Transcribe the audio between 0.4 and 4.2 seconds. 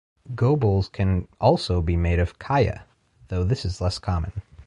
bowls can also be made of "kaya", though this is less